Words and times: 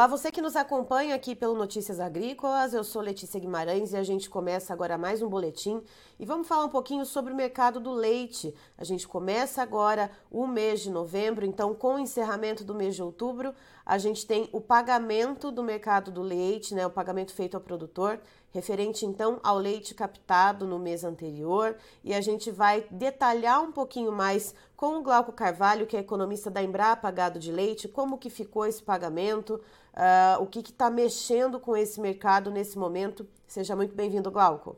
Olá, 0.00 0.06
você 0.06 0.32
que 0.32 0.40
nos 0.40 0.56
acompanha 0.56 1.14
aqui 1.14 1.36
pelo 1.36 1.54
Notícias 1.54 2.00
Agrícolas, 2.00 2.72
eu 2.72 2.82
sou 2.82 3.02
Letícia 3.02 3.38
Guimarães 3.38 3.92
e 3.92 3.98
a 3.98 4.02
gente 4.02 4.30
começa 4.30 4.72
agora 4.72 4.96
mais 4.96 5.20
um 5.20 5.28
boletim 5.28 5.82
e 6.18 6.24
vamos 6.24 6.48
falar 6.48 6.64
um 6.64 6.70
pouquinho 6.70 7.04
sobre 7.04 7.34
o 7.34 7.36
mercado 7.36 7.78
do 7.78 7.92
leite. 7.92 8.54
A 8.78 8.82
gente 8.82 9.06
começa 9.06 9.60
agora 9.60 10.10
o 10.30 10.46
mês 10.46 10.80
de 10.80 10.90
novembro, 10.90 11.44
então 11.44 11.74
com 11.74 11.96
o 11.96 11.98
encerramento 11.98 12.64
do 12.64 12.74
mês 12.74 12.94
de 12.94 13.02
outubro, 13.02 13.54
a 13.90 13.98
gente 13.98 14.24
tem 14.24 14.48
o 14.52 14.60
pagamento 14.60 15.50
do 15.50 15.64
mercado 15.64 16.12
do 16.12 16.22
leite, 16.22 16.76
né, 16.76 16.86
o 16.86 16.90
pagamento 16.90 17.34
feito 17.34 17.56
ao 17.56 17.60
produtor, 17.60 18.20
referente 18.54 19.04
então 19.04 19.40
ao 19.42 19.58
leite 19.58 19.96
captado 19.96 20.64
no 20.64 20.78
mês 20.78 21.02
anterior, 21.02 21.74
e 22.04 22.14
a 22.14 22.20
gente 22.20 22.52
vai 22.52 22.86
detalhar 22.88 23.60
um 23.60 23.72
pouquinho 23.72 24.12
mais 24.12 24.54
com 24.76 24.98
o 24.98 25.02
Glauco 25.02 25.32
Carvalho, 25.32 25.88
que 25.88 25.96
é 25.96 26.00
economista 26.00 26.48
da 26.48 26.62
Embrapa 26.62 27.10
Gado 27.10 27.40
de 27.40 27.50
Leite, 27.50 27.88
como 27.88 28.16
que 28.16 28.30
ficou 28.30 28.64
esse 28.64 28.80
pagamento, 28.80 29.54
uh, 29.54 30.40
o 30.40 30.46
que 30.46 30.60
está 30.60 30.88
mexendo 30.88 31.58
com 31.58 31.76
esse 31.76 32.00
mercado 32.00 32.48
nesse 32.48 32.78
momento. 32.78 33.26
Seja 33.44 33.74
muito 33.74 33.92
bem-vindo, 33.92 34.30
Glauco. 34.30 34.76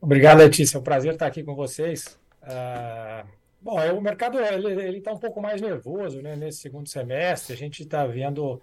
Obrigado, 0.00 0.38
Letícia. 0.38 0.76
É 0.76 0.80
um 0.80 0.82
prazer 0.82 1.12
estar 1.12 1.28
aqui 1.28 1.44
com 1.44 1.54
vocês. 1.54 2.18
Uh, 2.42 3.24
bom, 3.62 3.80
é, 3.80 3.92
o 3.92 4.00
mercado 4.00 4.38
ele 4.40 4.98
está 4.98 5.12
um 5.12 5.18
pouco 5.18 5.40
mais 5.40 5.60
nervoso 5.60 6.20
né, 6.20 6.36
nesse 6.36 6.58
segundo 6.58 6.88
semestre. 6.88 7.54
A 7.54 7.56
gente 7.56 7.82
está 7.82 8.06
vendo 8.06 8.60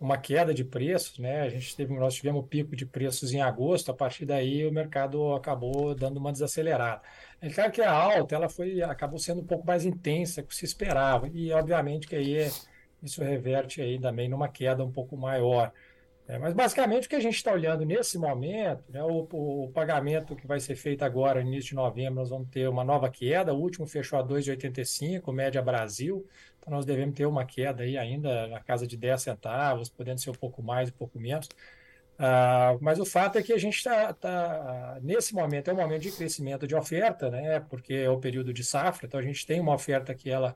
uma 0.00 0.16
queda 0.16 0.54
de 0.54 0.64
preços, 0.64 1.18
né? 1.18 1.42
A 1.42 1.48
gente 1.48 1.74
teve, 1.74 1.92
nós 1.94 2.14
tivemos 2.14 2.46
pico 2.48 2.76
de 2.76 2.86
preços 2.86 3.32
em 3.32 3.40
agosto, 3.40 3.90
a 3.90 3.94
partir 3.94 4.24
daí 4.24 4.66
o 4.66 4.72
mercado 4.72 5.34
acabou 5.34 5.94
dando 5.94 6.18
uma 6.18 6.32
desacelerada. 6.32 7.02
É 7.40 7.50
claro 7.50 7.72
que 7.72 7.82
a 7.82 7.92
alta 7.92 8.34
ela 8.34 8.48
foi, 8.48 8.80
acabou 8.82 9.18
sendo 9.18 9.40
um 9.40 9.46
pouco 9.46 9.66
mais 9.66 9.84
intensa 9.84 10.42
que 10.42 10.54
se 10.54 10.64
esperava, 10.64 11.28
e 11.28 11.52
obviamente 11.52 12.06
que 12.06 12.14
aí 12.14 12.36
é, 12.38 12.50
isso 13.02 13.22
reverte 13.22 13.80
aí 13.80 13.98
também 14.00 14.28
numa 14.28 14.48
queda 14.48 14.84
um 14.84 14.92
pouco 14.92 15.16
maior. 15.16 15.72
É, 16.28 16.38
mas 16.38 16.52
basicamente 16.52 17.06
o 17.06 17.08
que 17.08 17.16
a 17.16 17.20
gente 17.20 17.36
está 17.36 17.50
olhando 17.50 17.86
nesse 17.86 18.18
momento, 18.18 18.84
né, 18.92 19.02
o, 19.02 19.26
o, 19.32 19.70
pagamento 19.72 20.36
que 20.36 20.46
vai 20.46 20.60
ser 20.60 20.76
feito 20.76 21.02
agora, 21.02 21.40
início 21.40 21.70
de 21.70 21.74
novembro, 21.74 22.16
nós 22.16 22.28
vamos 22.28 22.50
ter 22.50 22.68
uma 22.68 22.84
nova 22.84 23.08
queda, 23.08 23.54
o 23.54 23.58
último 23.58 23.86
fechou 23.86 24.18
a 24.18 24.22
2,85, 24.22 25.32
média 25.32 25.62
Brasil, 25.62 26.26
então 26.60 26.70
nós 26.70 26.84
devemos 26.84 27.14
ter 27.14 27.24
uma 27.24 27.46
queda 27.46 27.82
aí 27.82 27.96
ainda 27.96 28.46
na 28.46 28.60
casa 28.60 28.86
de 28.86 28.94
10 28.94 29.22
centavos, 29.22 29.88
podendo 29.88 30.20
ser 30.20 30.28
um 30.28 30.34
pouco 30.34 30.62
mais, 30.62 30.90
um 30.90 30.92
pouco 30.92 31.18
menos. 31.18 31.48
Uh, 32.18 32.76
mas 32.82 32.98
o 33.00 33.06
fato 33.06 33.38
é 33.38 33.42
que 33.42 33.52
a 33.54 33.58
gente 33.58 33.76
está, 33.78 34.12
tá, 34.12 34.98
nesse 35.00 35.34
momento, 35.34 35.70
é 35.70 35.72
um 35.72 35.76
momento 35.76 36.02
de 36.02 36.12
crescimento 36.12 36.66
de 36.66 36.74
oferta, 36.74 37.30
né, 37.30 37.60
porque 37.70 37.94
é 37.94 38.10
o 38.10 38.18
período 38.18 38.52
de 38.52 38.62
safra, 38.62 39.06
então 39.06 39.18
a 39.18 39.22
gente 39.22 39.46
tem 39.46 39.60
uma 39.60 39.72
oferta 39.74 40.14
que 40.14 40.28
ela, 40.28 40.54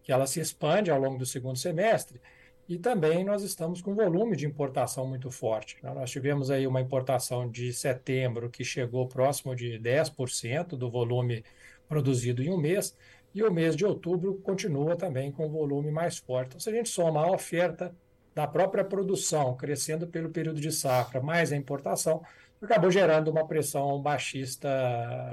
que 0.00 0.12
ela 0.12 0.28
se 0.28 0.38
expande 0.38 0.92
ao 0.92 1.00
longo 1.00 1.18
do 1.18 1.26
segundo 1.26 1.58
semestre, 1.58 2.20
e 2.68 2.78
também 2.78 3.24
nós 3.24 3.42
estamos 3.42 3.80
com 3.80 3.92
um 3.92 3.94
volume 3.94 4.36
de 4.36 4.46
importação 4.46 5.06
muito 5.06 5.30
forte. 5.30 5.78
Né? 5.82 5.90
Nós 5.94 6.10
tivemos 6.10 6.50
aí 6.50 6.66
uma 6.66 6.82
importação 6.82 7.48
de 7.50 7.72
setembro 7.72 8.50
que 8.50 8.62
chegou 8.62 9.08
próximo 9.08 9.56
de 9.56 9.80
10% 9.80 10.76
do 10.76 10.90
volume 10.90 11.42
produzido 11.88 12.42
em 12.42 12.50
um 12.50 12.58
mês, 12.58 12.94
e 13.34 13.42
o 13.42 13.52
mês 13.52 13.74
de 13.74 13.86
outubro 13.86 14.34
continua 14.42 14.96
também 14.96 15.32
com 15.32 15.48
volume 15.48 15.90
mais 15.90 16.18
forte. 16.18 16.48
Então, 16.48 16.60
se 16.60 16.68
a 16.68 16.72
gente 16.72 16.88
soma 16.88 17.24
a 17.24 17.30
oferta 17.30 17.94
da 18.34 18.46
própria 18.46 18.84
produção 18.84 19.56
crescendo 19.56 20.06
pelo 20.06 20.28
período 20.30 20.60
de 20.60 20.70
safra, 20.70 21.20
mais 21.20 21.52
a 21.52 21.56
importação, 21.56 22.22
acabou 22.60 22.90
gerando 22.90 23.30
uma 23.30 23.46
pressão 23.46 24.00
baixista 24.00 24.68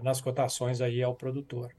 nas 0.03 0.21
cotações 0.21 0.81
aí 0.81 1.03
ao 1.03 1.15
produtor. 1.15 1.71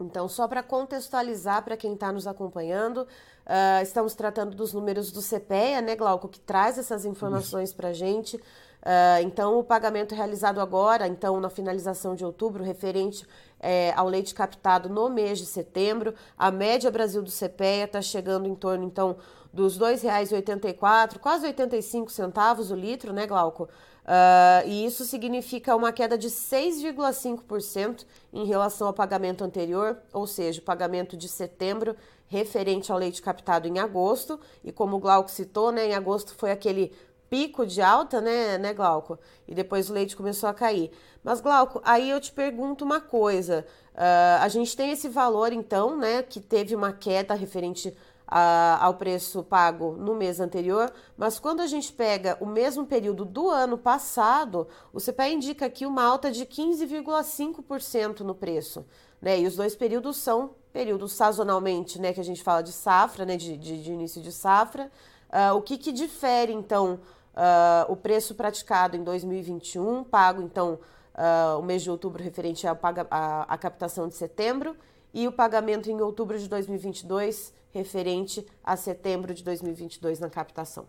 Então, 0.00 0.28
só 0.28 0.48
para 0.48 0.62
contextualizar 0.62 1.62
para 1.62 1.76
quem 1.76 1.94
está 1.94 2.10
nos 2.10 2.26
acompanhando, 2.26 2.98
uh, 2.98 3.82
estamos 3.82 4.14
tratando 4.14 4.56
dos 4.56 4.72
números 4.72 5.12
do 5.12 5.22
CPEA, 5.22 5.80
né, 5.80 5.94
Glauco, 5.94 6.28
que 6.28 6.40
traz 6.40 6.78
essas 6.78 7.04
informações 7.04 7.72
para 7.72 7.88
a 7.88 7.92
gente. 7.92 8.36
Uh, 8.36 9.22
então, 9.22 9.58
o 9.58 9.64
pagamento 9.64 10.14
realizado 10.14 10.60
agora, 10.60 11.06
então, 11.06 11.40
na 11.40 11.48
finalização 11.48 12.14
de 12.14 12.24
outubro, 12.24 12.64
referente 12.64 13.26
é, 13.60 13.94
ao 13.96 14.06
leite 14.06 14.34
captado 14.34 14.90
no 14.90 15.08
mês 15.08 15.38
de 15.38 15.46
setembro, 15.46 16.14
a 16.36 16.50
média 16.50 16.90
Brasil 16.90 17.22
do 17.22 17.30
CPEA 17.30 17.84
está 17.84 18.02
chegando 18.02 18.46
em 18.46 18.54
torno, 18.54 18.84
então, 18.84 19.16
dos 19.50 19.78
R$ 19.78 19.94
2,84, 19.94 21.18
quase 21.18 21.46
85 21.46 22.10
centavos 22.10 22.70
o 22.70 22.74
litro, 22.74 23.12
né, 23.12 23.26
Glauco? 23.26 23.68
Uh, 24.04 24.68
e 24.68 24.84
isso 24.84 25.04
significa 25.04 25.74
uma 25.74 25.90
queda 25.90 26.18
de 26.18 26.28
6,5% 26.28 28.04
em 28.32 28.44
relação 28.44 28.86
ao 28.86 28.92
pagamento 28.92 29.42
anterior, 29.42 29.96
ou 30.12 30.26
seja, 30.26 30.60
o 30.60 30.64
pagamento 30.64 31.16
de 31.16 31.26
setembro 31.26 31.96
referente 32.26 32.92
ao 32.92 32.98
leite 32.98 33.22
captado 33.22 33.66
em 33.66 33.78
agosto. 33.78 34.38
E 34.62 34.70
como 34.70 34.96
o 34.96 35.00
Glauco 35.00 35.30
citou, 35.30 35.72
né, 35.72 35.86
em 35.86 35.94
agosto 35.94 36.34
foi 36.34 36.50
aquele 36.50 36.92
pico 37.30 37.66
de 37.66 37.80
alta, 37.80 38.20
né, 38.20 38.58
né, 38.58 38.74
Glauco? 38.74 39.18
E 39.48 39.54
depois 39.54 39.88
o 39.88 39.94
leite 39.94 40.14
começou 40.14 40.48
a 40.48 40.54
cair. 40.54 40.90
Mas, 41.22 41.40
Glauco, 41.40 41.80
aí 41.82 42.10
eu 42.10 42.20
te 42.20 42.30
pergunto 42.30 42.84
uma 42.84 43.00
coisa. 43.00 43.66
Uh, 43.94 44.42
a 44.42 44.48
gente 44.48 44.76
tem 44.76 44.90
esse 44.90 45.08
valor, 45.08 45.52
então, 45.52 45.96
né, 45.96 46.22
que 46.22 46.40
teve 46.40 46.76
uma 46.76 46.92
queda 46.92 47.32
referente 47.34 47.96
ao 48.26 48.94
preço 48.94 49.42
pago 49.42 49.92
no 49.92 50.14
mês 50.14 50.40
anterior, 50.40 50.92
mas 51.16 51.38
quando 51.38 51.60
a 51.60 51.66
gente 51.66 51.92
pega 51.92 52.36
o 52.40 52.46
mesmo 52.46 52.86
período 52.86 53.24
do 53.24 53.50
ano 53.50 53.76
passado, 53.76 54.66
o 54.92 55.00
CPE 55.00 55.34
indica 55.34 55.66
aqui 55.66 55.84
uma 55.84 56.02
alta 56.02 56.32
de 56.32 56.46
15,5% 56.46 58.20
no 58.20 58.34
preço. 58.34 58.84
Né? 59.20 59.40
E 59.40 59.46
os 59.46 59.56
dois 59.56 59.76
períodos 59.76 60.16
são 60.16 60.50
períodos 60.72 61.12
sazonalmente, 61.12 62.00
né, 62.00 62.12
que 62.12 62.20
a 62.20 62.24
gente 62.24 62.42
fala 62.42 62.62
de 62.62 62.72
safra, 62.72 63.24
né, 63.24 63.36
de, 63.36 63.56
de, 63.56 63.82
de 63.82 63.92
início 63.92 64.20
de 64.20 64.32
safra. 64.32 64.90
Uh, 65.30 65.56
o 65.56 65.62
que, 65.62 65.78
que 65.78 65.92
difere, 65.92 66.52
então, 66.52 67.00
uh, 67.34 67.92
o 67.92 67.96
preço 67.96 68.34
praticado 68.34 68.96
em 68.96 69.04
2021, 69.04 70.02
pago, 70.04 70.42
então, 70.42 70.78
uh, 71.14 71.58
o 71.58 71.62
mês 71.62 71.82
de 71.82 71.90
outubro 71.90 72.22
referente 72.22 72.66
à, 72.66 72.76
à, 73.10 73.42
à 73.42 73.58
captação 73.58 74.08
de 74.08 74.14
setembro, 74.14 74.76
e 75.12 75.28
o 75.28 75.32
pagamento 75.32 75.88
em 75.88 76.00
outubro 76.00 76.36
de 76.36 76.48
2022 76.48 77.52
referente 77.74 78.46
a 78.62 78.76
setembro 78.76 79.34
de 79.34 79.42
2022 79.42 80.20
na 80.20 80.30
captação. 80.30 80.86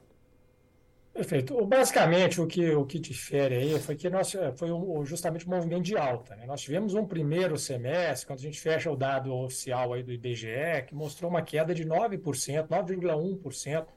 Perfeito. 1.12 1.66
Basicamente, 1.66 2.42
o 2.42 2.46
que, 2.46 2.76
o 2.76 2.86
que 2.86 3.00
difere 3.00 3.56
aí 3.56 3.80
foi 3.80 3.96
que 3.96 4.10
nós, 4.10 4.36
foi 4.58 4.70
um, 4.70 5.06
justamente 5.06 5.48
um 5.48 5.50
movimento 5.50 5.84
de 5.84 5.98
alta. 5.98 6.36
Né? 6.36 6.46
Nós 6.46 6.62
tivemos 6.62 6.94
um 6.94 7.06
primeiro 7.06 7.58
semestre, 7.58 8.28
quando 8.28 8.40
a 8.40 8.42
gente 8.42 8.60
fecha 8.60 8.92
o 8.92 8.98
dado 8.98 9.34
oficial 9.34 9.94
aí 9.94 10.04
do 10.04 10.12
IBGE, 10.12 10.84
que 10.86 10.94
mostrou 10.94 11.32
uma 11.32 11.42
queda 11.42 11.74
de 11.74 11.86
9%, 11.86 12.68
9,1% 12.68 13.88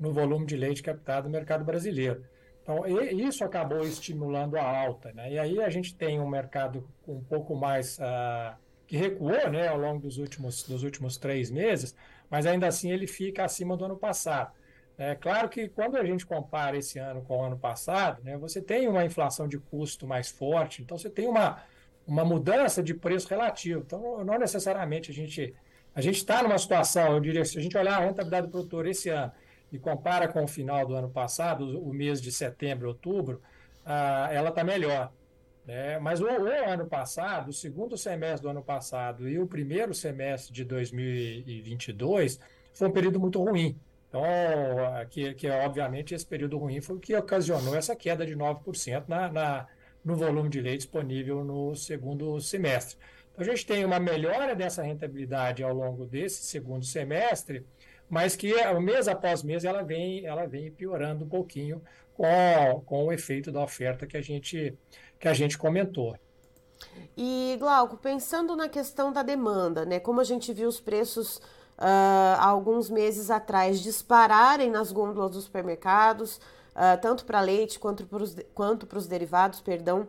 no 0.00 0.10
volume 0.10 0.46
de 0.46 0.56
leite 0.56 0.82
captado 0.82 1.28
no 1.28 1.32
mercado 1.32 1.64
brasileiro. 1.64 2.24
Então, 2.62 2.82
isso 3.12 3.44
acabou 3.44 3.84
estimulando 3.84 4.56
a 4.56 4.64
alta. 4.64 5.12
Né? 5.12 5.32
E 5.32 5.38
aí 5.38 5.60
a 5.60 5.68
gente 5.68 5.94
tem 5.94 6.18
um 6.18 6.26
mercado 6.26 6.88
um 7.06 7.20
pouco 7.20 7.54
mais 7.54 7.98
uh, 7.98 8.56
que 8.86 8.96
recuou 8.96 9.50
né, 9.50 9.68
ao 9.68 9.78
longo 9.78 10.00
dos 10.00 10.16
últimos, 10.16 10.62
dos 10.62 10.82
últimos 10.82 11.18
três 11.18 11.50
meses, 11.50 11.94
mas 12.34 12.46
ainda 12.46 12.66
assim 12.66 12.90
ele 12.90 13.06
fica 13.06 13.44
acima 13.44 13.76
do 13.76 13.84
ano 13.84 13.96
passado. 13.96 14.50
É 14.98 15.14
claro 15.14 15.48
que 15.48 15.68
quando 15.68 15.96
a 15.96 16.04
gente 16.04 16.26
compara 16.26 16.76
esse 16.76 16.98
ano 16.98 17.22
com 17.22 17.38
o 17.38 17.44
ano 17.44 17.56
passado, 17.56 18.24
né, 18.24 18.36
você 18.36 18.60
tem 18.60 18.88
uma 18.88 19.04
inflação 19.04 19.46
de 19.46 19.56
custo 19.56 20.04
mais 20.04 20.30
forte, 20.30 20.82
então 20.82 20.98
você 20.98 21.08
tem 21.08 21.28
uma, 21.28 21.62
uma 22.04 22.24
mudança 22.24 22.82
de 22.82 22.92
preço 22.92 23.28
relativo. 23.28 23.84
Então, 23.86 24.24
não 24.24 24.36
necessariamente 24.36 25.12
a 25.12 25.14
gente 25.14 25.54
a 25.94 26.00
gente 26.00 26.16
está 26.16 26.42
numa 26.42 26.58
situação, 26.58 27.12
eu 27.12 27.20
diria, 27.20 27.44
se 27.44 27.56
a 27.56 27.62
gente 27.62 27.78
olhar 27.78 27.98
a 27.98 28.04
rentabilidade 28.04 28.48
do 28.48 28.50
produtor 28.50 28.84
esse 28.88 29.10
ano 29.10 29.30
e 29.70 29.78
compara 29.78 30.26
com 30.26 30.42
o 30.42 30.48
final 30.48 30.84
do 30.84 30.92
ano 30.96 31.08
passado, 31.08 31.80
o 31.80 31.94
mês 31.94 32.20
de 32.20 32.32
setembro, 32.32 32.88
outubro, 32.88 33.40
ah, 33.86 34.28
ela 34.32 34.48
está 34.48 34.64
melhor. 34.64 35.12
Né? 35.66 35.98
Mas 35.98 36.20
o, 36.20 36.26
o, 36.26 36.70
ano 36.70 36.86
passado, 36.86 37.48
o 37.48 37.52
segundo 37.52 37.96
semestre 37.96 38.42
do 38.42 38.48
ano 38.50 38.62
passado 38.62 39.28
e 39.28 39.38
o 39.38 39.46
primeiro 39.46 39.94
semestre 39.94 40.52
de 40.52 40.64
2022 40.64 42.38
foi 42.72 42.88
um 42.88 42.92
período 42.92 43.18
muito 43.18 43.42
ruim. 43.42 43.78
Então, 44.08 44.22
que, 45.10 45.34
que 45.34 45.48
obviamente 45.48 46.14
esse 46.14 46.26
período 46.26 46.58
ruim 46.58 46.80
foi 46.80 46.96
o 46.96 47.00
que 47.00 47.16
ocasionou 47.16 47.74
essa 47.74 47.96
queda 47.96 48.24
de 48.24 48.36
9% 48.36 49.04
na, 49.08 49.32
na, 49.32 49.66
no 50.04 50.14
volume 50.14 50.48
de 50.48 50.60
leite 50.60 50.82
disponível 50.82 51.42
no 51.42 51.74
segundo 51.74 52.40
semestre. 52.40 52.96
Então, 53.32 53.44
a 53.44 53.48
gente 53.48 53.66
tem 53.66 53.84
uma 53.84 53.98
melhora 53.98 54.54
dessa 54.54 54.82
rentabilidade 54.82 55.64
ao 55.64 55.74
longo 55.74 56.06
desse 56.06 56.42
segundo 56.44 56.84
semestre, 56.84 57.66
mas 58.08 58.36
que 58.36 58.52
mês 58.80 59.08
após 59.08 59.42
mês 59.42 59.64
ela 59.64 59.82
vem, 59.82 60.24
ela 60.26 60.46
vem 60.46 60.70
piorando 60.70 61.24
um 61.24 61.28
pouquinho 61.28 61.82
com, 62.14 62.82
com 62.86 63.06
o 63.06 63.12
efeito 63.12 63.50
da 63.50 63.62
oferta 63.62 64.06
que 64.06 64.16
a 64.16 64.22
gente 64.22 64.78
que 65.24 65.28
a 65.28 65.32
gente 65.32 65.56
comentou. 65.56 66.14
E, 67.16 67.56
Glauco, 67.58 67.96
pensando 67.96 68.54
na 68.54 68.68
questão 68.68 69.10
da 69.10 69.22
demanda, 69.22 69.86
né? 69.86 69.98
Como 69.98 70.20
a 70.20 70.24
gente 70.24 70.52
viu 70.52 70.68
os 70.68 70.80
preços 70.80 71.36
uh, 71.78 72.36
há 72.38 72.46
alguns 72.46 72.90
meses 72.90 73.30
atrás 73.30 73.80
dispararem 73.80 74.70
nas 74.70 74.92
gôndolas 74.92 75.30
dos 75.30 75.44
supermercados, 75.44 76.36
uh, 76.36 77.00
tanto 77.00 77.24
para 77.24 77.40
leite 77.40 77.80
quanto 77.80 78.06
para 78.86 78.98
os 78.98 79.06
derivados, 79.06 79.62
perdão. 79.62 80.02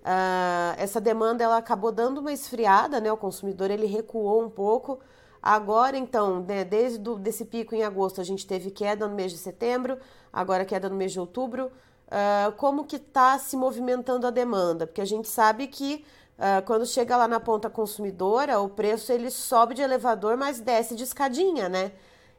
Uh, 0.00 0.72
essa 0.78 0.98
demanda 0.98 1.44
ela 1.44 1.58
acabou 1.58 1.92
dando 1.92 2.22
uma 2.22 2.32
esfriada, 2.32 3.00
né? 3.00 3.12
O 3.12 3.18
consumidor 3.18 3.70
ele 3.70 3.86
recuou 3.86 4.42
um 4.42 4.48
pouco. 4.48 4.98
Agora, 5.42 5.94
então, 5.98 6.40
né, 6.40 6.64
desde 6.64 6.98
do, 6.98 7.16
desse 7.18 7.44
pico 7.44 7.74
em 7.74 7.82
agosto, 7.82 8.18
a 8.18 8.24
gente 8.24 8.46
teve 8.46 8.70
queda 8.70 9.06
no 9.06 9.14
mês 9.14 9.30
de 9.30 9.36
setembro, 9.36 9.98
agora 10.32 10.64
queda 10.64 10.88
no 10.88 10.96
mês 10.96 11.12
de 11.12 11.20
outubro. 11.20 11.70
Uh, 12.06 12.52
como 12.52 12.84
que 12.84 12.96
está 12.96 13.38
se 13.38 13.56
movimentando 13.56 14.26
a 14.26 14.30
demanda? 14.30 14.86
Porque 14.86 15.00
a 15.00 15.06
gente 15.06 15.28
sabe 15.28 15.66
que 15.66 16.04
uh, 16.38 16.64
quando 16.64 16.86
chega 16.86 17.16
lá 17.16 17.26
na 17.26 17.40
ponta 17.40 17.70
consumidora, 17.70 18.60
o 18.60 18.68
preço 18.68 19.10
ele 19.10 19.30
sobe 19.30 19.74
de 19.74 19.82
elevador, 19.82 20.36
mas 20.36 20.60
desce 20.60 20.94
de 20.94 21.02
escadinha, 21.02 21.68
né? 21.68 21.92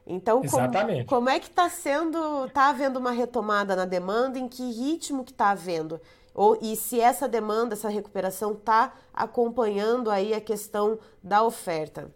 Então, 0.06 0.40
como, 0.40 1.04
como, 1.06 1.28
é 1.28 1.40
que 1.40 1.48
está 1.48 1.68
sendo, 1.68 2.46
está 2.46 2.68
havendo 2.68 2.98
uma 2.98 3.10
retomada 3.10 3.74
na 3.74 3.84
demanda, 3.84 4.38
em 4.38 4.48
que 4.48 4.70
ritmo 4.70 5.24
que 5.24 5.32
está 5.32 5.50
havendo? 5.50 6.00
Ou, 6.32 6.56
e 6.62 6.76
se 6.76 7.00
essa 7.00 7.26
demanda, 7.26 7.74
essa 7.74 7.88
recuperação 7.88 8.52
está 8.52 8.92
acompanhando 9.12 10.08
aí 10.08 10.32
a 10.32 10.40
questão 10.40 10.98
da 11.20 11.42
oferta? 11.42 12.08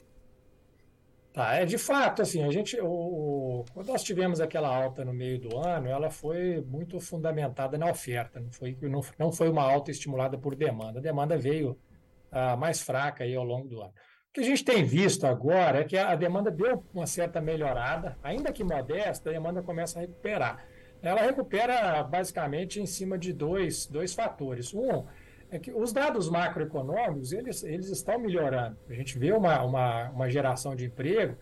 Tá, 1.33 1.55
é 1.55 1.65
de 1.65 1.79
fato, 1.79 2.23
assim, 2.23 2.43
a 2.43 2.51
gente, 2.51 2.77
o, 2.81 3.65
quando 3.73 3.87
nós 3.87 4.03
tivemos 4.03 4.41
aquela 4.41 4.69
alta 4.69 5.05
no 5.05 5.13
meio 5.13 5.39
do 5.39 5.57
ano, 5.59 5.87
ela 5.87 6.11
foi 6.11 6.61
muito 6.61 6.99
fundamentada 6.99 7.79
na 7.79 7.89
oferta, 7.89 8.41
não 8.41 8.51
foi, 8.51 8.77
não, 8.83 9.01
não 9.17 9.33
foi 9.33 9.49
uma 9.49 9.63
alta 9.63 9.93
estimulada 9.93 10.37
por 10.37 10.57
demanda. 10.57 10.99
A 10.99 11.03
demanda 11.03 11.39
veio 11.39 11.79
ah, 12.33 12.57
mais 12.57 12.83
fraca 12.83 13.23
aí 13.23 13.37
ao 13.37 13.45
longo 13.45 13.69
do 13.69 13.81
ano. 13.81 13.93
O 14.31 14.33
que 14.33 14.41
a 14.41 14.45
gente 14.45 14.65
tem 14.65 14.85
visto 14.85 15.25
agora 15.25 15.81
é 15.81 15.85
que 15.85 15.97
a 15.97 16.17
demanda 16.17 16.51
deu 16.51 16.85
uma 16.93 17.07
certa 17.07 17.41
melhorada, 17.41 18.17
ainda 18.23 18.53
que 18.53 18.65
modesta, 18.65 19.31
a 19.31 19.33
demanda 19.33 19.63
começa 19.63 19.99
a 19.99 20.03
recuperar. 20.03 20.65
Ela 21.03 21.23
recupera 21.23 22.03
basicamente 22.03 22.81
em 22.81 22.87
cima 22.87 23.17
de 23.17 23.33
dois, 23.33 23.87
dois 23.87 24.15
fatores. 24.15 24.75
Um 24.75 25.05
é 25.51 25.59
que 25.59 25.73
os 25.73 25.93
dados 25.93 26.31
macroeconômicos 26.31 27.33
eles, 27.33 27.63
eles 27.65 27.89
estão 27.89 28.19
melhorando. 28.19 28.77
A 28.89 28.95
gente 28.95 29.19
vê 29.19 29.33
uma, 29.33 29.63
uma, 29.63 30.11
uma 30.11 30.31
geração 30.31 30.77
de 30.77 30.87
emprego 30.87 31.37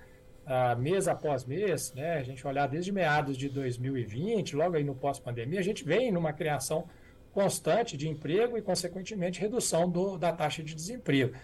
uh, 0.47 0.79
mês 0.79 1.07
após 1.07 1.45
mês, 1.45 1.93
né? 1.95 2.17
a 2.17 2.23
gente 2.23 2.47
olhar 2.47 2.67
desde 2.67 2.91
meados 2.91 3.37
de 3.37 3.49
2020, 3.49 4.57
logo 4.57 4.77
aí 4.77 4.85
no 4.85 4.95
pós-pandemia, 4.95 5.61
a 5.61 5.63
gente 5.63 5.85
vem 5.85 6.11
numa 6.11 6.33
criação 6.33 6.89
constante 7.33 7.97
de 7.97 8.09
emprego 8.09 8.57
e, 8.57 8.63
consequentemente, 8.63 9.41
redução 9.41 9.89
do, 9.89 10.17
da 10.17 10.33
taxa 10.33 10.63
de 10.63 10.75
desemprego. 10.75 11.35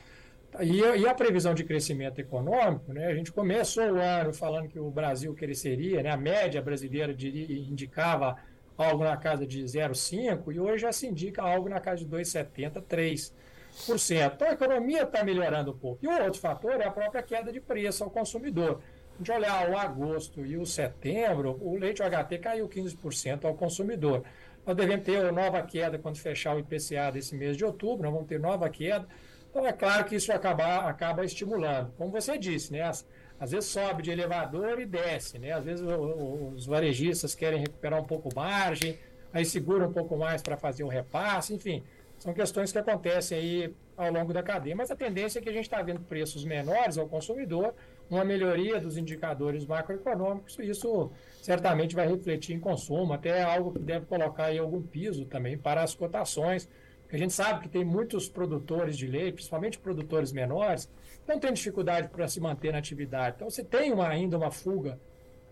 E, 0.60 0.80
e, 0.80 1.06
a 1.06 1.14
previsão 1.14 1.52
de 1.52 1.64
crescimento 1.64 2.18
econômico, 2.20 2.92
né, 2.92 3.06
a 3.06 3.14
gente 3.14 3.32
começou 3.32 3.84
o 3.84 4.00
ano 4.00 4.32
falando 4.32 4.68
que 4.68 4.78
o 4.78 4.90
Brasil 4.90 5.34
cresceria, 5.34 6.02
né, 6.02 6.10
a 6.10 6.16
média 6.16 6.62
brasileira 6.62 7.12
diria, 7.12 7.58
indicava 7.58 8.36
algo 8.76 9.04
na 9.04 9.16
casa 9.16 9.46
de 9.46 9.62
0,5% 9.62 10.52
e 10.52 10.60
hoje 10.60 10.82
já 10.82 10.92
se 10.92 11.06
indica 11.06 11.42
algo 11.42 11.68
na 11.68 11.80
casa 11.80 12.04
de 12.04 12.06
2,70%, 12.06 12.82
3%. 12.82 14.32
Então 14.34 14.48
a 14.48 14.52
economia 14.52 15.02
está 15.02 15.22
melhorando 15.24 15.72
um 15.72 15.76
pouco. 15.76 16.04
E 16.04 16.08
o 16.08 16.22
outro 16.22 16.40
fator 16.40 16.80
é 16.80 16.86
a 16.86 16.90
própria 16.90 17.22
queda 17.22 17.52
de 17.52 17.60
preço 17.60 18.04
ao 18.04 18.10
consumidor. 18.10 18.80
Gente 19.18 19.30
olhar 19.30 19.70
o 19.70 19.78
agosto 19.78 20.44
e 20.44 20.56
o 20.56 20.66
setembro, 20.66 21.56
o 21.60 21.76
leite 21.76 22.02
UHT 22.02 22.38
caiu 22.38 22.68
15% 22.68 23.44
ao 23.44 23.54
consumidor. 23.54 24.24
Nós 24.66 24.76
devemos 24.76 25.04
ter 25.04 25.30
nova 25.32 25.62
queda 25.62 25.98
quando 25.98 26.18
fechar 26.18 26.56
o 26.56 26.58
IPCA 26.58 27.12
desse 27.12 27.36
mês 27.36 27.56
de 27.56 27.64
outubro, 27.64 28.04
nós 28.04 28.12
vamos 28.12 28.28
ter 28.28 28.40
nova 28.40 28.68
queda. 28.68 29.06
Então, 29.50 29.64
é 29.64 29.72
claro 29.72 30.04
que 30.04 30.16
isso 30.16 30.32
acaba, 30.32 30.88
acaba 30.88 31.24
estimulando. 31.24 31.92
Como 31.96 32.10
você 32.10 32.36
disse, 32.36 32.72
né? 32.72 32.82
As, 32.82 33.06
às 33.44 33.50
vezes 33.50 33.68
sobe 33.68 34.02
de 34.02 34.10
elevador 34.10 34.80
e 34.80 34.86
desce, 34.86 35.38
né? 35.38 35.52
Às 35.52 35.64
vezes 35.64 35.86
o, 35.86 35.90
o, 35.90 36.52
os 36.54 36.64
varejistas 36.64 37.34
querem 37.34 37.60
recuperar 37.60 38.00
um 38.00 38.04
pouco 38.04 38.30
margem, 38.34 38.98
aí 39.34 39.44
segura 39.44 39.86
um 39.86 39.92
pouco 39.92 40.16
mais 40.16 40.40
para 40.40 40.56
fazer 40.56 40.82
o 40.82 40.88
repasse, 40.88 41.52
enfim. 41.52 41.82
São 42.18 42.32
questões 42.32 42.72
que 42.72 42.78
acontecem 42.78 43.38
aí 43.38 43.74
ao 43.98 44.10
longo 44.10 44.32
da 44.32 44.42
cadeia, 44.42 44.74
mas 44.74 44.90
a 44.90 44.96
tendência 44.96 45.38
é 45.38 45.42
que 45.42 45.48
a 45.50 45.52
gente 45.52 45.64
está 45.64 45.82
vendo 45.82 46.00
preços 46.00 46.42
menores 46.42 46.96
ao 46.96 47.06
consumidor, 47.06 47.74
uma 48.08 48.24
melhoria 48.24 48.80
dos 48.80 48.96
indicadores 48.96 49.66
macroeconômicos, 49.66 50.58
e 50.58 50.70
isso 50.70 51.12
certamente 51.42 51.94
vai 51.94 52.08
refletir 52.08 52.54
em 52.54 52.60
consumo, 52.60 53.12
até 53.12 53.42
algo 53.42 53.72
que 53.72 53.78
deve 53.78 54.06
colocar 54.06 54.46
aí 54.46 54.58
algum 54.58 54.80
piso 54.80 55.26
também 55.26 55.58
para 55.58 55.82
as 55.82 55.94
cotações, 55.94 56.66
a 57.14 57.18
gente 57.18 57.32
sabe 57.32 57.60
que 57.60 57.68
tem 57.68 57.84
muitos 57.84 58.28
produtores 58.28 58.96
de 58.96 59.06
leite, 59.06 59.34
principalmente 59.34 59.78
produtores 59.78 60.32
menores, 60.32 60.88
não 61.26 61.38
têm 61.38 61.52
dificuldade 61.52 62.08
para 62.08 62.28
se 62.28 62.40
manter 62.40 62.72
na 62.72 62.78
atividade. 62.78 63.36
Então, 63.36 63.48
você 63.48 63.64
tem 63.64 63.92
uma, 63.92 64.08
ainda 64.08 64.36
uma 64.36 64.50
fuga 64.50 64.98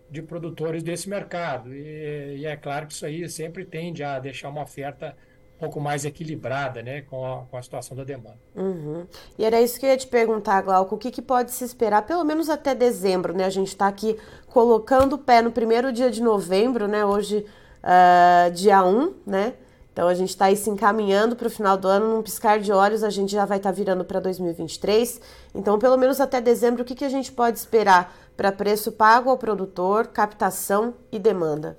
de 0.09 0.21
produtores 0.21 0.83
desse 0.83 1.09
mercado. 1.09 1.73
E, 1.73 2.37
e, 2.37 2.45
é 2.45 2.55
claro 2.55 2.85
que 2.85 2.93
isso 2.93 3.05
aí 3.05 3.27
sempre 3.29 3.65
tende 3.65 4.03
a 4.03 4.19
deixar 4.19 4.49
uma 4.49 4.61
oferta 4.61 5.15
um 5.55 5.59
pouco 5.59 5.79
mais 5.79 6.03
equilibrada 6.05 6.83
né, 6.83 7.01
com, 7.01 7.25
a, 7.25 7.45
com 7.45 7.57
a 7.57 7.61
situação 7.61 7.95
da 7.95 8.03
demanda. 8.03 8.37
Uhum. 8.55 9.07
E 9.39 9.45
era 9.45 9.61
isso 9.61 9.79
que 9.79 9.85
eu 9.85 9.89
ia 9.89 9.97
te 9.97 10.07
perguntar, 10.07 10.61
Glauco, 10.61 10.95
o 10.95 10.97
que, 10.97 11.09
que 11.09 11.21
pode 11.21 11.51
se 11.51 11.63
esperar, 11.63 12.05
pelo 12.05 12.23
menos 12.23 12.49
até 12.49 12.75
dezembro, 12.75 13.33
né? 13.33 13.45
A 13.45 13.49
gente 13.49 13.69
está 13.69 13.87
aqui 13.87 14.17
colocando 14.47 15.13
o 15.13 15.17
pé 15.17 15.41
no 15.41 15.51
primeiro 15.51 15.91
dia 15.91 16.11
de 16.11 16.21
novembro, 16.21 16.87
né? 16.87 17.05
Hoje, 17.05 17.45
uh, 17.83 18.51
dia 18.51 18.83
1, 18.83 19.13
né? 19.25 19.53
Então 19.93 20.07
a 20.07 20.13
gente 20.15 20.29
está 20.29 20.45
aí 20.45 20.57
se 20.57 20.69
encaminhando 20.69 21.35
para 21.35 21.47
o 21.47 21.51
final 21.51 21.77
do 21.77 21.87
ano, 21.87 22.15
num 22.15 22.23
piscar 22.23 22.59
de 22.59 22.71
olhos, 22.71 23.03
a 23.03 23.11
gente 23.11 23.31
já 23.31 23.45
vai 23.45 23.57
estar 23.57 23.69
tá 23.69 23.75
virando 23.75 24.03
para 24.03 24.19
2023. 24.19 25.21
Então, 25.53 25.77
pelo 25.77 25.95
menos 25.97 26.19
até 26.19 26.41
dezembro, 26.41 26.81
o 26.81 26.85
que, 26.85 26.95
que 26.95 27.05
a 27.05 27.09
gente 27.09 27.31
pode 27.31 27.59
esperar 27.59 28.13
para 28.35 28.51
preço 28.51 28.91
pago 28.91 29.29
ao 29.29 29.37
produtor, 29.37 30.07
captação 30.07 30.95
e 31.11 31.19
demanda? 31.19 31.77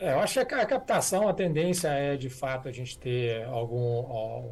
É, 0.00 0.12
eu 0.14 0.18
acho 0.18 0.44
que 0.44 0.54
a 0.54 0.66
captação, 0.66 1.28
a 1.28 1.34
tendência 1.34 1.88
é 1.88 2.16
de 2.16 2.28
fato 2.28 2.68
a 2.68 2.72
gente 2.72 2.98
ter 2.98 3.44
algum 3.44 4.00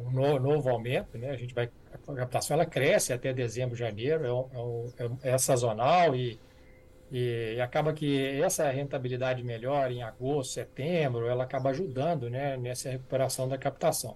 um 0.07 0.39
novo 0.39 0.69
aumento, 0.69 1.17
né? 1.17 1.31
A 1.31 1.35
gente 1.35 1.53
vai 1.53 1.69
a 2.07 2.15
captação 2.15 2.55
ela 2.55 2.65
cresce 2.65 3.13
até 3.13 3.33
dezembro, 3.33 3.75
janeiro, 3.75 4.23
é, 4.23 5.03
é, 5.03 5.29
é, 5.31 5.33
é 5.33 5.37
sazonal 5.37 6.15
e 6.15 6.39
e, 7.11 7.55
e, 7.55 7.61
acaba 7.61 7.93
que 7.93 8.39
essa 8.41 8.69
rentabilidade 8.69 9.43
melhor 9.43 9.91
em 9.91 10.03
agosto, 10.03 10.53
setembro, 10.53 11.27
ela 11.27 11.43
acaba 11.43 11.69
ajudando 11.69 12.29
né, 12.29 12.57
nessa 12.57 12.89
recuperação 12.89 13.47
da 13.47 13.57
captação. 13.57 14.15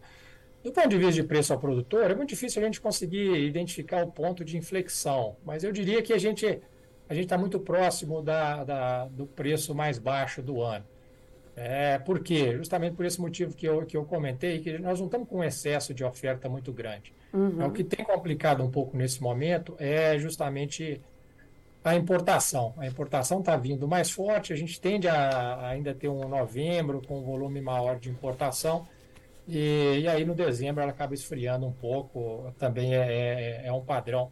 Do 0.63 0.71
ponto 0.71 0.87
de 0.87 0.97
vista 0.97 1.13
de 1.13 1.23
preço 1.23 1.51
ao 1.51 1.59
produtor, 1.59 2.09
é 2.09 2.15
muito 2.15 2.29
difícil 2.29 2.61
a 2.61 2.65
gente 2.65 2.79
conseguir 2.79 3.35
identificar 3.45 4.03
o 4.03 4.11
ponto 4.11 4.45
de 4.45 4.57
inflexão, 4.57 5.35
mas 5.45 5.63
eu 5.63 5.71
diria 5.71 6.01
que 6.01 6.13
a 6.13 6.17
gente 6.17 6.61
a 7.09 7.13
gente 7.13 7.25
está 7.25 7.37
muito 7.37 7.59
próximo 7.59 8.21
da, 8.21 8.63
da, 8.63 9.05
do 9.05 9.25
preço 9.27 9.75
mais 9.75 9.99
baixo 9.99 10.41
do 10.41 10.61
ano. 10.61 10.85
É, 11.55 11.99
por 11.99 12.19
quê? 12.21 12.55
Justamente 12.57 12.95
por 12.95 13.05
esse 13.05 13.21
motivo 13.21 13.53
que 13.53 13.67
eu, 13.67 13.85
que 13.85 13.95
eu 13.95 14.03
comentei, 14.05 14.59
que 14.59 14.77
nós 14.79 14.99
não 14.99 15.05
estamos 15.05 15.27
com 15.27 15.37
um 15.37 15.43
excesso 15.43 15.93
de 15.93 16.03
oferta 16.03 16.49
muito 16.49 16.71
grande. 16.71 17.13
Uhum. 17.31 17.61
É, 17.61 17.67
o 17.67 17.71
que 17.71 17.83
tem 17.83 18.03
complicado 18.03 18.63
um 18.63 18.71
pouco 18.71 18.97
nesse 18.97 19.21
momento 19.21 19.75
é 19.77 20.17
justamente 20.17 20.99
a 21.83 21.95
importação. 21.95 22.73
A 22.77 22.87
importação 22.87 23.39
está 23.39 23.57
vindo 23.57 23.87
mais 23.87 24.09
forte, 24.09 24.53
a 24.53 24.55
gente 24.55 24.79
tende 24.79 25.07
a, 25.07 25.67
ainda 25.67 25.93
ter 25.93 26.07
um 26.07 26.27
novembro 26.27 27.01
com 27.05 27.19
um 27.19 27.23
volume 27.23 27.59
maior 27.61 27.99
de 27.99 28.09
importação, 28.09 28.87
e, 29.47 29.99
e 30.01 30.07
aí 30.07 30.23
no 30.23 30.33
dezembro 30.33 30.81
ela 30.81 30.91
acaba 30.91 31.13
esfriando 31.13 31.65
um 31.65 31.73
pouco, 31.73 32.53
também 32.57 32.95
é, 32.95 32.99
é, 32.99 33.67
é, 33.67 33.73
um 33.73 33.83
padrão 33.83 34.31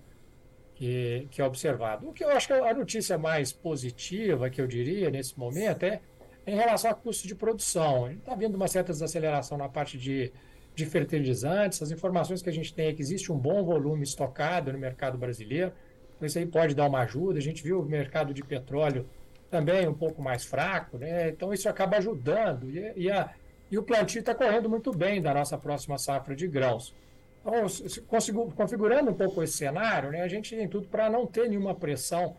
que, 0.75 1.27
que 1.29 1.41
é 1.41 1.45
observado. 1.45 2.07
O 2.07 2.13
que 2.13 2.23
eu 2.23 2.29
acho 2.29 2.47
que 2.47 2.53
a 2.53 2.73
notícia 2.73 3.17
mais 3.17 3.51
positiva, 3.51 4.49
que 4.49 4.61
eu 4.61 4.67
diria 4.67 5.09
nesse 5.09 5.37
momento, 5.37 5.83
é 5.83 5.99
em 6.47 6.55
relação 6.55 6.89
a 6.89 6.93
custo 6.93 7.27
de 7.27 7.35
produção. 7.35 8.09
Está 8.09 8.33
vendo 8.33 8.55
uma 8.55 8.67
certa 8.69 8.93
desaceleração 8.93 9.57
na 9.57 9.67
parte 9.67 9.97
de, 9.97 10.31
de 10.73 10.85
fertilizantes, 10.85 11.81
as 11.81 11.91
informações 11.91 12.41
que 12.41 12.49
a 12.49 12.53
gente 12.53 12.73
tem 12.73 12.87
é 12.87 12.93
que 12.93 13.01
existe 13.01 13.31
um 13.31 13.37
bom 13.37 13.63
volume 13.63 14.03
estocado 14.03 14.71
no 14.71 14.79
mercado 14.79 15.17
brasileiro, 15.17 15.73
então, 16.21 16.27
isso 16.27 16.37
aí 16.37 16.45
pode 16.45 16.75
dar 16.75 16.87
uma 16.87 16.99
ajuda. 16.99 17.39
A 17.39 17.41
gente 17.41 17.63
viu 17.63 17.79
o 17.79 17.85
mercado 17.85 18.31
de 18.31 18.43
petróleo 18.43 19.07
também 19.49 19.87
um 19.87 19.93
pouco 19.93 20.21
mais 20.21 20.45
fraco, 20.45 20.97
né? 20.97 21.29
Então, 21.29 21.51
isso 21.51 21.67
acaba 21.67 21.97
ajudando. 21.97 22.69
E, 22.69 22.93
e, 22.95 23.11
a, 23.11 23.31
e 23.71 23.77
o 23.77 23.83
plantio 23.83 24.19
está 24.19 24.35
correndo 24.35 24.69
muito 24.69 24.91
bem 24.91 25.19
da 25.19 25.33
nossa 25.33 25.57
próxima 25.57 25.97
safra 25.97 26.35
de 26.35 26.47
grãos. 26.47 26.93
Então, 27.41 27.65
consigo, 28.07 28.51
configurando 28.51 29.09
um 29.09 29.15
pouco 29.15 29.41
esse 29.41 29.57
cenário, 29.57 30.11
né, 30.11 30.21
a 30.21 30.27
gente 30.27 30.55
tem 30.55 30.67
tudo 30.67 30.87
para 30.87 31.09
não 31.09 31.25
ter 31.25 31.49
nenhuma 31.49 31.73
pressão 31.73 32.35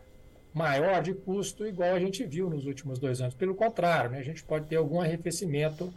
maior 0.55 1.03
de 1.03 1.13
custo, 1.13 1.67
igual 1.67 1.93
a 1.95 1.99
gente 1.99 2.25
viu 2.25 2.49
nos 2.49 2.67
últimos 2.67 3.01
dois 3.01 3.21
anos. 3.21 3.35
Pelo 3.35 3.55
contrário, 3.55 4.13
né, 4.13 4.19
a 4.19 4.25
gente 4.25 4.45
pode 4.45 4.67
ter 4.67 4.77
algum 4.77 5.01
arrefecimento 5.01 5.93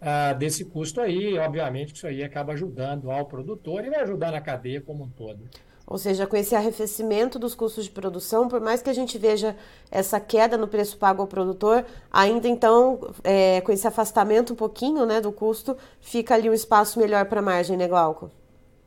ah, 0.00 0.32
desse 0.32 0.64
custo 0.64 1.02
aí. 1.02 1.36
Obviamente, 1.36 1.94
isso 1.94 2.06
aí 2.06 2.24
acaba 2.24 2.54
ajudando 2.54 3.10
ao 3.10 3.26
produtor 3.26 3.84
e 3.84 3.90
vai 3.90 4.00
ajudar 4.00 4.32
na 4.32 4.40
cadeia 4.40 4.80
como 4.80 5.04
um 5.04 5.08
todo. 5.10 5.40
Ou 5.90 5.98
seja, 5.98 6.24
com 6.24 6.36
esse 6.36 6.54
arrefecimento 6.54 7.36
dos 7.36 7.52
custos 7.52 7.86
de 7.86 7.90
produção, 7.90 8.46
por 8.46 8.60
mais 8.60 8.80
que 8.80 8.88
a 8.88 8.92
gente 8.92 9.18
veja 9.18 9.56
essa 9.90 10.20
queda 10.20 10.56
no 10.56 10.68
preço 10.68 10.96
pago 10.96 11.20
ao 11.20 11.26
produtor, 11.26 11.84
ainda 12.12 12.46
então, 12.46 13.12
é, 13.24 13.60
com 13.60 13.72
esse 13.72 13.88
afastamento 13.88 14.52
um 14.52 14.56
pouquinho 14.56 15.04
né, 15.04 15.20
do 15.20 15.32
custo, 15.32 15.76
fica 16.00 16.34
ali 16.34 16.48
um 16.48 16.52
espaço 16.52 17.00
melhor 17.00 17.24
para 17.24 17.40
a 17.40 17.42
margem, 17.42 17.76
né, 17.76 17.88
Glauco? 17.88 18.30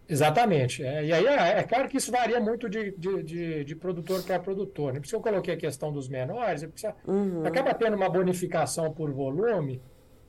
Exatamente. 0.08 0.82
É, 0.82 1.04
e 1.04 1.12
aí 1.12 1.28
é, 1.28 1.60
é, 1.60 1.64
claro 1.64 1.90
que 1.90 1.98
isso 1.98 2.10
varia 2.10 2.40
muito 2.40 2.70
de, 2.70 2.92
de, 2.98 3.22
de, 3.22 3.64
de 3.66 3.76
produtor 3.76 4.24
para 4.24 4.40
produtor. 4.40 4.94
Né? 4.94 5.02
Por 5.02 5.06
isso 5.06 5.16
eu 5.18 5.22
coloquei 5.22 5.56
a 5.56 5.58
questão 5.58 5.92
dos 5.92 6.08
menores, 6.08 6.64
precisa, 6.64 6.96
uhum. 7.06 7.46
acaba 7.46 7.74
tendo 7.74 7.98
uma 7.98 8.08
bonificação 8.08 8.94
por 8.94 9.12
volume 9.12 9.82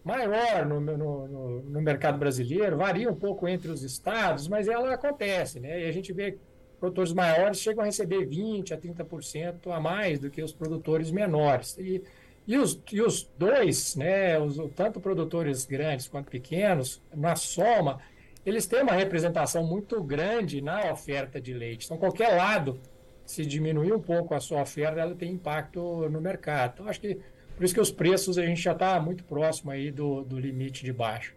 maior 0.02 0.66
no, 0.66 0.80
no, 0.80 0.96
no, 0.96 1.62
no 1.62 1.80
mercado 1.80 2.18
brasileiro, 2.18 2.76
varia 2.76 3.08
um 3.08 3.14
pouco 3.14 3.46
entre 3.46 3.70
os 3.70 3.84
estados, 3.84 4.48
mas 4.48 4.66
ela 4.66 4.92
acontece, 4.92 5.60
né? 5.60 5.82
E 5.82 5.88
a 5.88 5.92
gente 5.92 6.12
vê 6.12 6.36
produtores 6.78 7.12
maiores 7.12 7.58
chegam 7.58 7.82
a 7.82 7.86
receber 7.86 8.26
20% 8.26 8.72
a 8.72 8.78
30% 8.78 9.70
a 9.70 9.80
mais 9.80 10.18
do 10.18 10.30
que 10.30 10.42
os 10.42 10.52
produtores 10.52 11.10
menores. 11.10 11.76
E, 11.78 12.02
e, 12.46 12.58
os, 12.58 12.80
e 12.92 13.00
os 13.00 13.30
dois, 13.38 13.96
né, 13.96 14.38
os, 14.38 14.56
tanto 14.74 15.00
produtores 15.00 15.64
grandes 15.64 16.08
quanto 16.08 16.30
pequenos, 16.30 17.02
na 17.14 17.36
soma, 17.36 18.00
eles 18.44 18.66
têm 18.66 18.82
uma 18.82 18.92
representação 18.92 19.64
muito 19.64 20.02
grande 20.02 20.60
na 20.60 20.92
oferta 20.92 21.40
de 21.40 21.54
leite. 21.54 21.86
Então, 21.86 21.96
qualquer 21.96 22.36
lado, 22.36 22.78
se 23.24 23.44
diminuir 23.44 23.92
um 23.92 24.00
pouco 24.00 24.34
a 24.34 24.40
sua 24.40 24.62
oferta, 24.62 25.00
ela 25.00 25.14
tem 25.14 25.32
impacto 25.32 26.08
no 26.10 26.20
mercado. 26.20 26.72
Então, 26.74 26.88
acho 26.88 27.00
que 27.00 27.18
por 27.56 27.64
isso 27.64 27.74
que 27.74 27.80
os 27.80 27.90
preços 27.90 28.36
a 28.36 28.44
gente 28.44 28.60
já 28.60 28.72
está 28.72 29.00
muito 29.00 29.24
próximo 29.24 29.70
aí 29.70 29.90
do, 29.90 30.22
do 30.22 30.38
limite 30.38 30.84
de 30.84 30.92
baixo. 30.92 31.34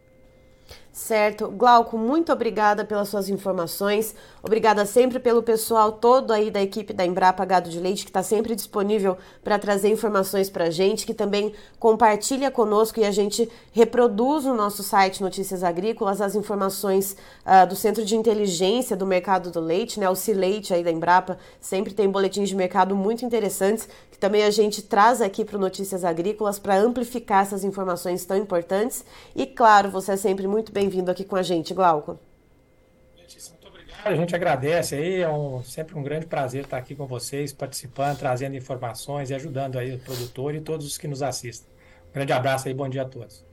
Certo. 0.98 1.48
Glauco, 1.50 1.96
muito 1.96 2.34
obrigada 2.34 2.84
pelas 2.84 3.08
suas 3.10 3.30
informações. 3.30 4.16
Obrigada 4.42 4.84
sempre 4.84 5.20
pelo 5.20 5.44
pessoal 5.44 5.92
todo 5.92 6.34
aí 6.34 6.50
da 6.50 6.60
equipe 6.60 6.92
da 6.92 7.06
Embrapa 7.06 7.46
Gado 7.46 7.70
de 7.70 7.80
Leite, 7.80 8.04
que 8.04 8.10
está 8.10 8.24
sempre 8.24 8.56
disponível 8.56 9.16
para 9.44 9.60
trazer 9.60 9.90
informações 9.90 10.50
para 10.50 10.66
a 10.66 10.70
gente, 10.72 11.06
que 11.06 11.14
também 11.14 11.54
compartilha 11.78 12.50
conosco 12.50 13.00
e 13.00 13.06
a 13.06 13.12
gente 13.12 13.48
reproduz 13.72 14.46
no 14.46 14.56
nosso 14.56 14.82
site 14.82 15.22
Notícias 15.22 15.64
Agrícolas 15.64 16.20
as 16.20 16.34
informações 16.34 17.16
uh, 17.46 17.68
do 17.68 17.76
Centro 17.76 18.04
de 18.04 18.16
Inteligência 18.16 18.98
do 18.98 19.06
Mercado 19.06 19.52
do 19.52 19.60
Leite, 19.60 20.00
né? 20.00 20.10
O 20.10 20.16
Cileite 20.16 20.74
aí 20.74 20.84
da 20.84 20.92
Embrapa 20.92 21.38
sempre 21.62 21.94
tem 21.94 22.10
boletins 22.10 22.50
de 22.50 22.56
mercado 22.56 22.96
muito 22.96 23.24
interessantes, 23.24 23.88
que 24.18 24.22
também 24.22 24.44
a 24.44 24.50
gente 24.50 24.82
traz 24.82 25.22
aqui 25.22 25.46
para 25.46 25.60
Notícias 25.60 26.04
Agrícolas 26.04 26.58
para 26.58 26.76
amplificar 26.76 27.44
essas 27.44 27.64
informações 27.64 28.26
tão 28.26 28.36
importantes. 28.36 29.06
E 29.36 29.46
claro, 29.46 29.92
você 29.92 30.14
é 30.14 30.18
sempre 30.18 30.48
muito 30.48 30.72
bem 30.72 30.88
bem-vindo 30.88 31.12
aqui 31.12 31.26
com 31.26 31.36
a 31.36 31.44
gente, 31.44 31.74
Glauco. 31.74 32.18
Muito 33.18 33.68
obrigado. 33.68 34.08
A 34.08 34.16
gente 34.16 34.34
agradece 34.34 34.96
aí, 34.96 35.22
é 35.22 35.30
um, 35.30 35.62
sempre 35.62 35.98
um 35.98 36.02
grande 36.02 36.26
prazer 36.26 36.64
estar 36.64 36.78
aqui 36.78 36.96
com 36.96 37.06
vocês, 37.06 37.52
participando, 37.52 38.18
trazendo 38.18 38.56
informações 38.56 39.30
e 39.30 39.36
ajudando 39.36 39.78
aí 39.78 39.94
o 39.94 40.00
produtor 40.00 40.56
e 40.56 40.62
todos 40.62 40.88
os 40.88 40.98
que 40.98 41.08
nos 41.08 41.22
assistem. 41.22 41.70
Um 42.10 42.14
grande 42.14 42.32
abraço 42.32 42.68
aí, 42.68 42.74
bom 42.74 42.88
dia 42.88 43.02
a 43.02 43.06
todos. 43.06 43.46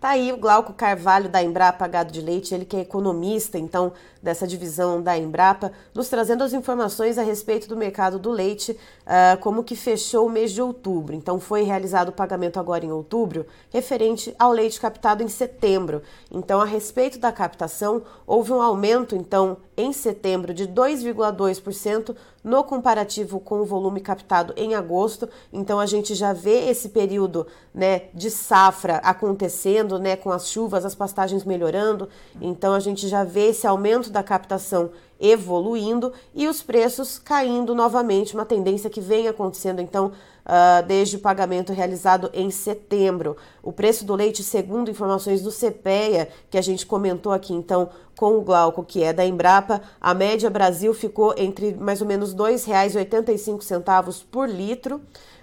Tá 0.00 0.10
aí 0.10 0.32
o 0.32 0.38
Glauco 0.38 0.72
Carvalho 0.72 1.28
da 1.28 1.42
Embrapa 1.42 1.86
Gado 1.86 2.10
de 2.10 2.22
Leite, 2.22 2.54
ele 2.54 2.64
que 2.64 2.74
é 2.74 2.80
economista, 2.80 3.58
então, 3.58 3.92
dessa 4.22 4.46
divisão 4.46 5.02
da 5.02 5.18
Embrapa, 5.18 5.72
nos 5.94 6.08
trazendo 6.08 6.42
as 6.42 6.54
informações 6.54 7.18
a 7.18 7.22
respeito 7.22 7.68
do 7.68 7.76
mercado 7.76 8.18
do 8.18 8.30
leite, 8.30 8.72
uh, 8.72 9.38
como 9.40 9.62
que 9.62 9.76
fechou 9.76 10.26
o 10.26 10.30
mês 10.30 10.52
de 10.52 10.62
outubro. 10.62 11.14
Então, 11.14 11.38
foi 11.38 11.64
realizado 11.64 12.08
o 12.08 12.12
pagamento 12.12 12.58
agora 12.58 12.82
em 12.82 12.90
outubro, 12.90 13.44
referente 13.68 14.34
ao 14.38 14.52
leite 14.52 14.80
captado 14.80 15.22
em 15.22 15.28
setembro. 15.28 16.02
Então, 16.30 16.62
a 16.62 16.64
respeito 16.64 17.18
da 17.18 17.30
captação, 17.30 18.02
houve 18.26 18.52
um 18.54 18.62
aumento, 18.62 19.14
então, 19.14 19.58
em 19.80 19.92
setembro 19.92 20.52
de 20.52 20.66
2,2% 20.66 22.14
no 22.44 22.64
comparativo 22.64 23.40
com 23.40 23.60
o 23.60 23.64
volume 23.64 24.00
captado 24.00 24.52
em 24.56 24.74
agosto. 24.74 25.28
Então 25.52 25.78
a 25.78 25.86
gente 25.86 26.14
já 26.14 26.32
vê 26.32 26.68
esse 26.68 26.90
período, 26.90 27.46
né, 27.74 28.02
de 28.14 28.30
safra 28.30 28.96
acontecendo, 28.96 29.89
né, 29.98 30.16
com 30.16 30.30
as 30.30 30.48
chuvas, 30.48 30.84
as 30.84 30.94
pastagens 30.94 31.44
melhorando. 31.44 32.08
Então 32.40 32.72
a 32.72 32.80
gente 32.80 33.08
já 33.08 33.24
vê 33.24 33.48
esse 33.48 33.66
aumento 33.66 34.10
da 34.10 34.22
captação 34.22 34.90
evoluindo 35.20 36.12
e 36.34 36.48
os 36.48 36.62
preços 36.62 37.18
caindo 37.18 37.74
novamente, 37.74 38.34
uma 38.34 38.46
tendência 38.46 38.88
que 38.88 39.00
vem 39.00 39.28
acontecendo 39.28 39.80
então 39.80 40.12
uh, 40.50 40.84
desde 40.84 41.16
o 41.16 41.20
pagamento 41.20 41.72
realizado 41.72 42.28
em 42.34 42.50
setembro. 42.50 43.36
O 43.62 43.72
preço 43.72 44.04
do 44.04 44.16
leite, 44.16 44.42
segundo 44.42 44.90
informações 44.90 45.40
do 45.40 45.52
CPEA, 45.52 46.28
que 46.50 46.58
a 46.58 46.62
gente 46.62 46.84
comentou 46.84 47.32
aqui 47.32 47.54
então 47.54 47.88
com 48.16 48.36
o 48.36 48.42
Glauco, 48.42 48.82
que 48.82 49.02
é 49.02 49.12
da 49.12 49.24
Embrapa, 49.24 49.80
a 50.00 50.12
média 50.12 50.50
Brasil 50.50 50.92
ficou 50.92 51.32
entre 51.38 51.74
mais 51.74 52.00
ou 52.02 52.06
menos 52.06 52.32
R$ 52.32 52.38
2,85 52.38 54.24
por 54.30 54.48
litro. 54.48 55.00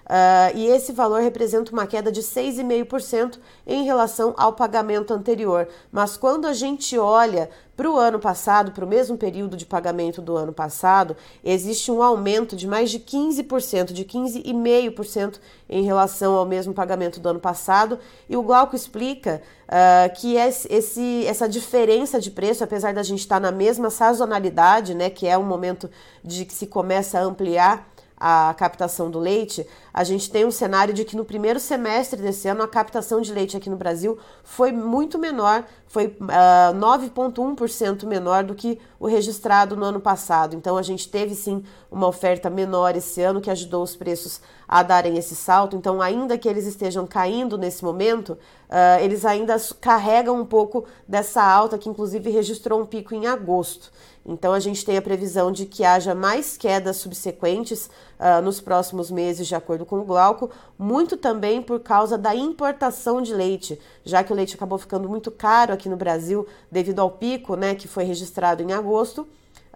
Uh, 0.08 0.56
e 0.56 0.66
esse 0.68 0.90
valor 0.90 1.20
representa 1.20 1.70
uma 1.70 1.86
queda 1.86 2.10
de 2.10 2.22
6,5% 2.22 3.38
em 3.66 3.84
relação 3.84 4.32
ao 4.38 4.54
pagamento 4.54 5.12
anterior. 5.12 5.68
Mas 5.92 6.16
quando 6.16 6.46
a 6.46 6.54
gente 6.54 6.98
olha 6.98 7.50
para 7.78 7.88
o 7.88 7.96
ano 7.96 8.18
passado, 8.18 8.72
para 8.72 8.84
o 8.84 8.88
mesmo 8.88 9.16
período 9.16 9.56
de 9.56 9.64
pagamento 9.64 10.20
do 10.20 10.36
ano 10.36 10.52
passado, 10.52 11.16
existe 11.44 11.92
um 11.92 12.02
aumento 12.02 12.56
de 12.56 12.66
mais 12.66 12.90
de 12.90 12.98
15%, 12.98 13.92
de 13.92 14.04
15,5% 14.04 15.38
em 15.68 15.84
relação 15.84 16.34
ao 16.34 16.44
mesmo 16.44 16.74
pagamento 16.74 17.20
do 17.20 17.28
ano 17.28 17.38
passado. 17.38 18.00
E 18.28 18.36
o 18.36 18.42
Glauco 18.42 18.74
explica 18.74 19.40
uh, 19.68 20.12
que 20.16 20.34
esse, 20.34 21.24
essa 21.24 21.48
diferença 21.48 22.18
de 22.18 22.32
preço, 22.32 22.64
apesar 22.64 22.92
da 22.92 23.04
gente 23.04 23.20
estar 23.20 23.36
tá 23.36 23.40
na 23.40 23.52
mesma 23.52 23.90
sazonalidade, 23.90 24.92
né, 24.92 25.08
que 25.08 25.28
é 25.28 25.38
um 25.38 25.44
momento 25.44 25.88
de 26.24 26.44
que 26.44 26.54
se 26.54 26.66
começa 26.66 27.20
a 27.20 27.22
ampliar 27.22 27.88
a 28.18 28.52
captação 28.58 29.08
do 29.08 29.20
leite, 29.20 29.64
a 29.98 30.04
gente 30.04 30.30
tem 30.30 30.44
um 30.44 30.50
cenário 30.52 30.94
de 30.94 31.04
que 31.04 31.16
no 31.16 31.24
primeiro 31.24 31.58
semestre 31.58 32.22
desse 32.22 32.46
ano 32.46 32.62
a 32.62 32.68
captação 32.68 33.20
de 33.20 33.32
leite 33.32 33.56
aqui 33.56 33.68
no 33.68 33.74
Brasil 33.74 34.16
foi 34.44 34.70
muito 34.70 35.18
menor, 35.18 35.64
foi 35.88 36.06
uh, 36.06 36.26
ah, 36.28 36.72
9,1% 36.72 38.06
menor 38.06 38.44
do 38.44 38.54
que 38.54 38.78
o 39.00 39.08
registrado 39.08 39.76
no 39.76 39.84
ano 39.84 39.98
passado. 39.98 40.54
Então 40.54 40.76
a 40.76 40.82
gente 40.82 41.08
teve 41.08 41.34
sim 41.34 41.64
uma 41.90 42.06
oferta 42.06 42.48
menor 42.48 42.94
esse 42.94 43.20
ano 43.20 43.40
que 43.40 43.50
ajudou 43.50 43.82
os 43.82 43.96
preços 43.96 44.40
a 44.68 44.82
darem 44.82 45.16
esse 45.16 45.34
salto. 45.34 45.74
Então, 45.74 46.02
ainda 46.02 46.36
que 46.36 46.46
eles 46.46 46.66
estejam 46.66 47.06
caindo 47.06 47.56
nesse 47.56 47.82
momento, 47.82 48.34
uh, 48.68 49.02
eles 49.02 49.24
ainda 49.24 49.56
carregam 49.80 50.38
um 50.38 50.44
pouco 50.44 50.84
dessa 51.08 51.42
alta 51.42 51.78
que 51.78 51.88
inclusive 51.88 52.30
registrou 52.30 52.82
um 52.82 52.86
pico 52.86 53.14
em 53.14 53.26
agosto. 53.26 53.90
Então, 54.26 54.52
a 54.52 54.60
gente 54.60 54.84
tem 54.84 54.98
a 54.98 55.02
previsão 55.02 55.50
de 55.50 55.64
que 55.64 55.84
haja 55.84 56.14
mais 56.14 56.58
quedas 56.58 56.98
subsequentes 56.98 57.88
uh, 58.18 58.42
nos 58.42 58.60
próximos 58.60 59.10
meses, 59.10 59.46
de 59.46 59.54
acordo 59.54 59.86
com 59.86 60.00
o 60.00 60.04
Glauco, 60.04 60.50
muito 60.78 61.16
também 61.16 61.62
por 61.62 61.80
causa 61.80 62.18
da 62.18 62.34
importação 62.34 63.22
de 63.22 63.34
leite, 63.34 63.80
já 64.04 64.22
que 64.22 64.32
o 64.32 64.36
leite 64.36 64.54
acabou 64.54 64.78
ficando 64.78 65.08
muito 65.08 65.30
caro 65.30 65.72
aqui 65.72 65.88
no 65.88 65.96
Brasil 65.96 66.46
devido 66.70 67.00
ao 67.00 67.10
pico 67.10 67.56
né, 67.56 67.74
que 67.74 67.88
foi 67.88 68.04
registrado 68.04 68.62
em 68.62 68.72
agosto. 68.72 69.26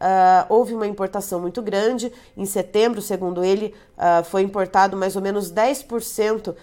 Uh, 0.02 0.44
houve 0.48 0.74
uma 0.74 0.86
importação 0.86 1.38
muito 1.38 1.62
grande. 1.62 2.12
Em 2.36 2.44
setembro, 2.44 3.00
segundo 3.00 3.44
ele, 3.44 3.72
uh, 3.96 4.24
foi 4.24 4.42
importado 4.42 4.96
mais 4.96 5.14
ou 5.14 5.22
menos 5.22 5.52
10% 5.52 6.48
uh, 6.48 6.54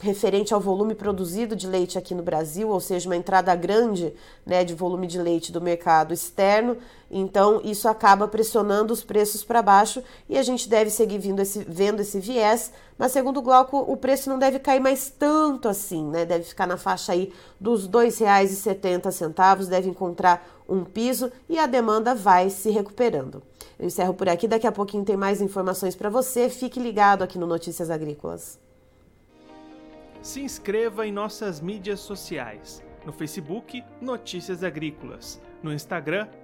referente 0.00 0.52
ao 0.52 0.60
volume 0.60 0.96
produzido 0.96 1.54
de 1.54 1.68
leite 1.68 1.96
aqui 1.96 2.12
no 2.12 2.24
Brasil, 2.24 2.68
ou 2.68 2.80
seja, 2.80 3.08
uma 3.08 3.16
entrada 3.16 3.54
grande 3.54 4.12
né, 4.44 4.64
de 4.64 4.74
volume 4.74 5.06
de 5.06 5.20
leite 5.20 5.52
do 5.52 5.60
mercado 5.60 6.12
externo. 6.12 6.76
Então, 7.10 7.60
isso 7.64 7.88
acaba 7.88 8.28
pressionando 8.28 8.92
os 8.92 9.02
preços 9.02 9.42
para 9.42 9.60
baixo 9.60 10.02
e 10.28 10.38
a 10.38 10.42
gente 10.42 10.68
deve 10.68 10.90
seguir 10.90 11.18
vindo 11.18 11.40
esse, 11.40 11.64
vendo 11.66 12.00
esse 12.00 12.20
viés. 12.20 12.72
Mas, 12.96 13.10
segundo 13.10 13.38
o 13.38 13.42
Glauco, 13.42 13.78
o 13.78 13.96
preço 13.96 14.30
não 14.30 14.38
deve 14.38 14.60
cair 14.60 14.78
mais 14.78 15.10
tanto 15.10 15.68
assim, 15.68 16.06
né? 16.06 16.24
Deve 16.24 16.44
ficar 16.44 16.68
na 16.68 16.76
faixa 16.76 17.12
aí 17.12 17.32
dos 17.58 17.86
R$ 17.86 17.92
2,70, 17.92 19.66
deve 19.66 19.88
encontrar 19.88 20.46
um 20.68 20.84
piso 20.84 21.32
e 21.48 21.58
a 21.58 21.66
demanda 21.66 22.14
vai 22.14 22.48
se 22.48 22.70
recuperando. 22.70 23.42
Eu 23.76 23.86
encerro 23.86 24.14
por 24.14 24.28
aqui, 24.28 24.46
daqui 24.46 24.66
a 24.66 24.72
pouquinho 24.72 25.04
tem 25.04 25.16
mais 25.16 25.40
informações 25.40 25.96
para 25.96 26.08
você. 26.10 26.48
Fique 26.48 26.78
ligado 26.78 27.22
aqui 27.22 27.38
no 27.38 27.46
Notícias 27.46 27.90
Agrícolas. 27.90 28.58
Se 30.22 30.40
inscreva 30.42 31.06
em 31.06 31.12
nossas 31.12 31.60
mídias 31.60 31.98
sociais. 31.98 32.82
No 33.04 33.12
Facebook, 33.12 33.82
Notícias 34.00 34.62
Agrícolas. 34.62 35.40
No 35.62 35.72
Instagram, 35.72 36.28